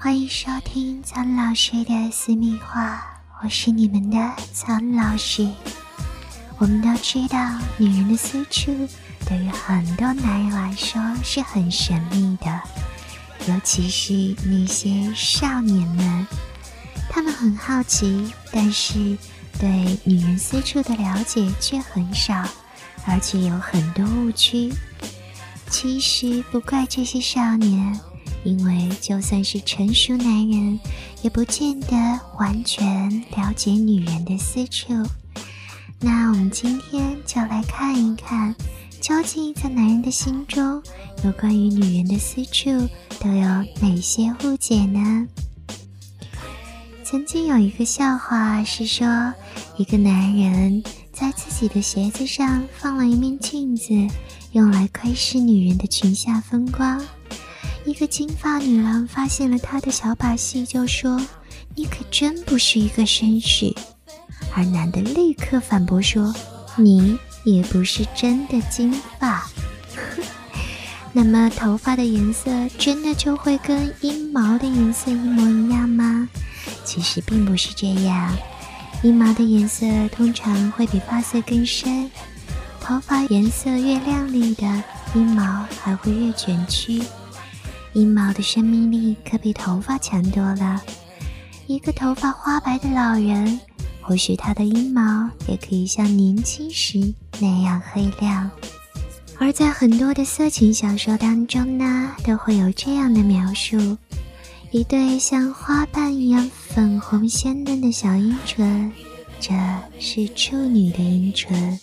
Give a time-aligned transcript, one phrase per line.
[0.00, 3.02] 欢迎收听苍老师的私密话，
[3.42, 5.50] 我是你们的苍老师。
[6.58, 7.36] 我们都知道，
[7.76, 8.72] 女人的私处
[9.26, 12.60] 对于很多男人来说是很神秘的，
[13.48, 16.26] 尤其是那些少年们，
[17.10, 19.18] 他们很好奇，但是
[19.58, 22.44] 对女人私处的了解却很少，
[23.04, 24.72] 而且有很多误区。
[25.68, 27.98] 其实不怪这些少年。
[28.44, 30.78] 因为就算是成熟男人，
[31.22, 31.96] 也不见得
[32.38, 34.92] 完全了解女人的私处。
[36.00, 38.54] 那我们今天就来看一看，
[39.00, 40.82] 究竟在男人的心中，
[41.24, 42.70] 有关于女人的私处
[43.18, 43.46] 都有
[43.80, 45.26] 哪些误解呢？
[47.02, 49.32] 曾经有一个笑话是说，
[49.76, 50.82] 一个男人
[51.12, 53.92] 在自己的鞋子上放了一面镜子，
[54.52, 57.02] 用来窥视女人的裙下风光。
[57.84, 61.20] 一个金发女郎发现了他的小把戏，就说
[61.74, 63.74] ：“你可真不是一个绅士。”
[64.54, 66.34] 而男的立刻反驳说
[66.76, 69.48] ：“你也不是真的金发。”
[71.12, 76.28] 那么头发的颜色真的就会跟阴毛的颜色一模一样吗？
[76.84, 78.36] 其实并不是这样，
[79.02, 82.10] 阴毛的颜色通常会比发色更深，
[82.80, 84.66] 头发颜色越亮丽的
[85.14, 87.02] 阴毛还会越卷曲。
[87.98, 90.80] 阴毛的生命力可比头发强多了。
[91.66, 93.58] 一个头发花白的老人，
[94.00, 98.48] 或许他的阴毛也可以像年轻时那样黑亮。
[99.36, 103.96] 而在很多的色情小说当中呢，都会有这样的描述：
[104.70, 108.92] 一对像花瓣一样粉红鲜嫩的小阴唇，
[109.40, 109.52] 这
[109.98, 111.76] 是处女的阴唇。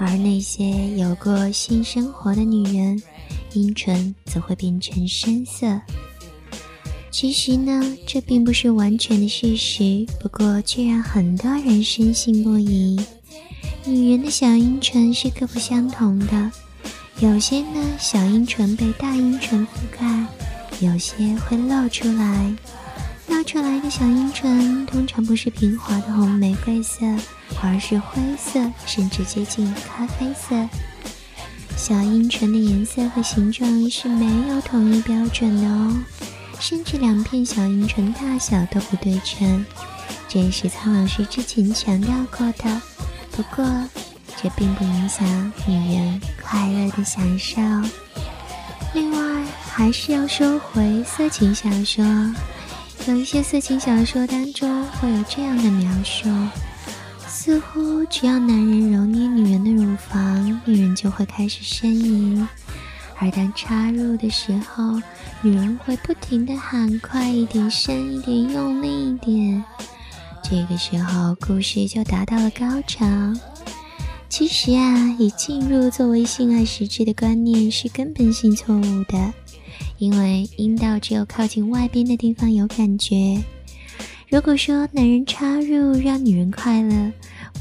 [0.00, 3.00] 而那些有过性生活的女人。
[3.54, 5.80] 阴唇则会变成深色。
[7.10, 12.98] 其实呢，这并不是完全的事实，不过却让很多人深信不疑。
[13.84, 16.50] 女人的小阴唇是各不相同的，
[17.20, 20.26] 有些呢小阴唇被大阴唇覆盖，
[20.80, 22.56] 有些会露出来。
[23.28, 27.04] 露出来的小阴唇通常不是平滑的红玫瑰色，
[27.60, 30.68] 而是灰色，甚至接近咖啡色。
[31.76, 35.94] 小阴唇的颜色和形状是没有统一标准的哦，
[36.60, 39.64] 甚至两片小阴唇大小都不对称，
[40.28, 42.80] 这也是苍老师之前强调过的。
[43.32, 43.64] 不过，
[44.40, 47.60] 这并不影响女人快乐的享受。
[48.94, 52.04] 另外，还是要说回色情小说，
[53.08, 56.28] 有一些色情小说当中会有这样的描述。
[57.26, 62.46] 似乎只要男人揉捏女人的乳房，女人就会开始呻吟；
[63.18, 65.00] 而当插入的时候，
[65.42, 69.64] 女人会不停的喊“快一点，深一点，用力一点”。
[70.42, 73.06] 这个时候，故事就达到了高潮。
[74.28, 79.32] 其实啊，以进入作为性爱实质的观念是根本性错误的，
[79.98, 83.42] 因为阴道只有靠近外边的地方有感觉。
[84.28, 87.12] 如果说男人插入让女人快乐，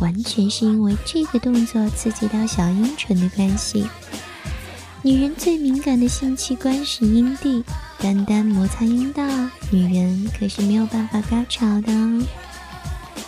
[0.01, 3.87] 完全是因为这个动作刺激到小阴唇的关系。
[5.01, 7.63] 女人最敏感的性器官是阴蒂，
[7.97, 9.23] 单单摩擦阴道，
[9.69, 12.21] 女人可是没有办法高潮的哦。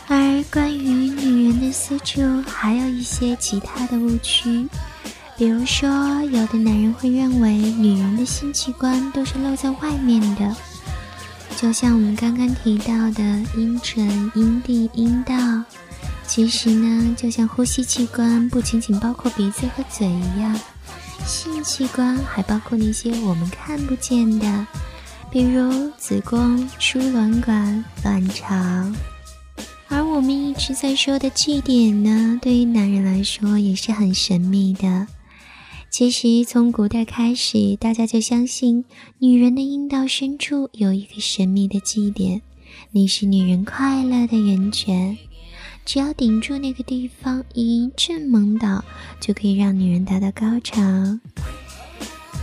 [0.08, 4.68] 而关于女人的私处，还有一些其他的误区，
[5.38, 5.90] 比如说，
[6.26, 10.56] 有的男人会认为女人的性器官都是露在外面的。
[11.56, 13.24] 就像我们刚刚提到的
[13.56, 15.34] 阴唇、阴蒂、阴道，
[16.26, 20.60] 其实呢，就像呼吸器官不仅仅包括鼻子和嘴一样，
[21.28, 24.68] 性器官还包括那些我们看不见的，
[25.30, 28.56] 比如子宫、输卵管、卵巢。
[29.90, 35.08] 而我们一直在说的祭点呢，对于男人来说也是很神秘的。
[35.92, 38.86] 其实，从古代开始，大家就相信
[39.20, 42.42] 女人的阴道深处有一个神秘的祭点，
[42.92, 45.16] 那是女人快乐的源泉。
[45.86, 48.84] 只要顶住那个地方，一阵猛倒，
[49.20, 50.82] 就可以让女人达到高潮。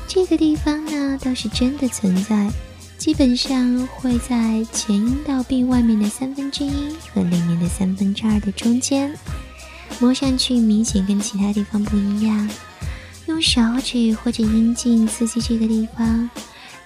[0.06, 2.50] 这个地方呢，倒是真的存在，
[2.98, 9.16] 基本上会在前阴道壁外面的三分之一和里面的三分之二的中间，
[10.00, 12.48] 摸上去明显跟其他地方不一样。
[13.26, 16.28] 用手指或者阴茎刺激这个地方，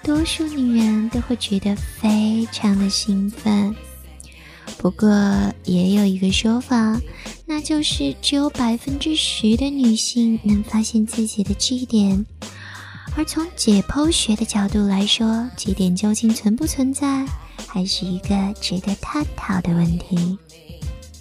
[0.03, 3.75] 多数女人都会觉得非常的兴奋。
[4.79, 5.09] 不过
[5.65, 7.01] 也有一个说法，
[7.47, 12.27] 那就是只有百分之十的女性能发现自己的 G 点，
[13.17, 17.27] 而从解剖学的角度来说，这点究竟存不存在，
[17.67, 20.39] 还是一个值得探讨的问题。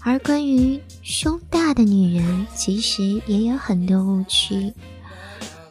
[0.02, 4.74] 而关于胸大的女人，其实也有很多误区。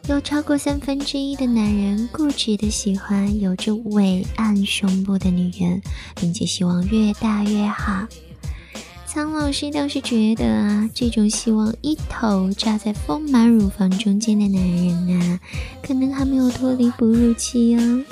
[0.09, 5.81] 有超过三分之一的男人固执的喜欢有着伟岸胸部的女人，
[6.19, 8.05] 并且希望越大越好。
[9.05, 15.39] 苍老师倒是觉得啊，这种希望一头扎在丰满乳房中间的男人啊，
[15.81, 18.03] 可能还没有脱离哺乳期哦。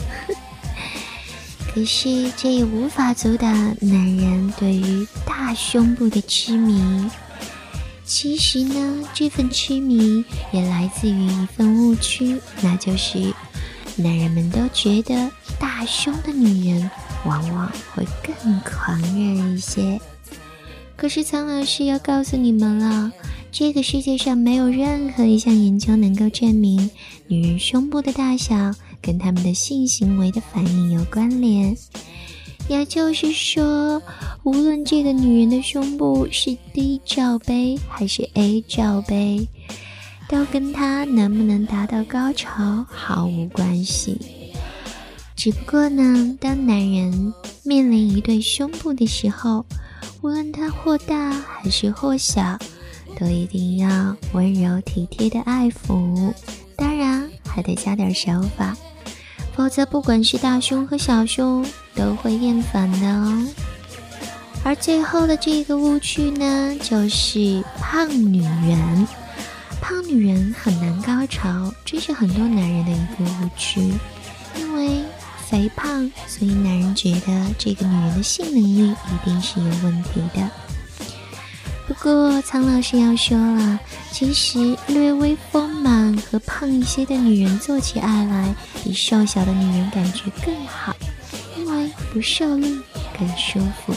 [1.74, 6.82] 可是这也无法阻挡男人对于大胸部的痴迷。
[8.14, 13.34] 其实呢，这份痴迷也来自于一份误区，那就是
[13.96, 16.92] 男人们都觉得大胸的女人
[17.26, 19.98] 往往会更狂热一些。
[20.98, 23.14] 可是苍老师要告诉你们了，
[23.50, 26.92] 这个世界上没有任何一项研究能够证明
[27.28, 31.78] 女人胸部的大小跟她们的性行为的反应有关联。
[32.68, 34.02] 也就是说，
[34.44, 39.48] 无论这个女人的胸部是 D 罩杯还是 A 罩杯，
[40.28, 44.20] 都跟她能不能达到高潮毫无关系。
[45.36, 47.34] 只不过呢，当男人
[47.64, 49.64] 面临一对胸部的时候，
[50.22, 52.58] 无论它或大还是或小，
[53.20, 56.34] 都一定要温柔体贴的爱抚，
[56.76, 58.76] 当然还得加点手法，
[59.56, 63.48] 否则不管是大胸和小胸都会厌烦的哦。
[64.64, 69.08] 而最后的这个误区呢，就是胖女人，
[69.82, 73.94] 胖女人很难高潮，这是很多男人的一个误区，
[74.58, 75.04] 因为。
[75.52, 80.50] 肥胖，所以男人觉得这个女人的性能力一定是有问题的。
[81.86, 83.78] 不过苍老师要说了，
[84.14, 90.96] 其实略微丰满和胖一些的女人做起爱来，比瘦小的女人感觉更好，
[91.58, 92.80] 因为不受力
[93.20, 93.94] 更舒服。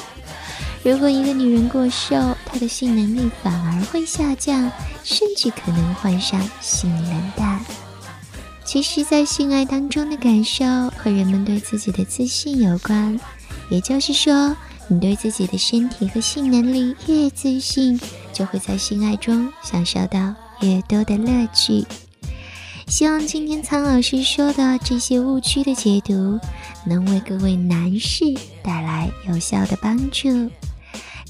[0.85, 2.15] 如果一个女人过瘦，
[2.45, 4.71] 她的性能力反而会下降，
[5.03, 7.59] 甚至可能患上性冷淡。
[8.67, 10.65] 其实，在性爱当中的感受
[10.97, 13.19] 和人们对自己的自信有关。
[13.71, 14.55] 也就是说，
[14.87, 17.99] 你对自己的身体和性能力越自信，
[18.31, 21.87] 就会在性爱中享受到越多的乐趣。
[22.87, 26.39] 希望今天苍老师说的这些误区的解读，
[26.85, 28.27] 能为各位男士
[28.63, 30.51] 带来有效的帮助。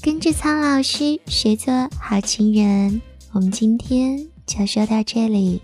[0.05, 5.59] 跟着苍老师学做好情人，我们今天就说到这里。